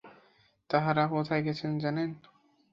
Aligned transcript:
তাঁহারা 0.69 1.03
কোথায় 1.07 1.43
গেছেন 1.43 1.71
জানেন? 1.79 2.09